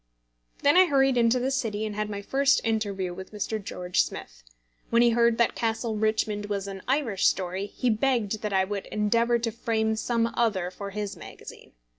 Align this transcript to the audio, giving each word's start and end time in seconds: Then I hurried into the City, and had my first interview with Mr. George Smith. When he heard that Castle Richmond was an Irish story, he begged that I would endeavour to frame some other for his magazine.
Then 0.63 0.77
I 0.77 0.87
hurried 0.87 1.15
into 1.15 1.37
the 1.39 1.51
City, 1.51 1.85
and 1.85 1.95
had 1.95 2.09
my 2.09 2.23
first 2.23 2.59
interview 2.63 3.13
with 3.13 3.31
Mr. 3.31 3.63
George 3.63 4.01
Smith. 4.01 4.41
When 4.89 5.03
he 5.03 5.11
heard 5.11 5.37
that 5.37 5.53
Castle 5.53 5.95
Richmond 5.95 6.47
was 6.47 6.67
an 6.67 6.81
Irish 6.87 7.27
story, 7.27 7.67
he 7.67 7.91
begged 7.91 8.41
that 8.41 8.51
I 8.51 8.63
would 8.65 8.87
endeavour 8.87 9.37
to 9.37 9.51
frame 9.51 9.95
some 9.95 10.31
other 10.33 10.71
for 10.71 10.89
his 10.89 11.15
magazine. 11.15 11.73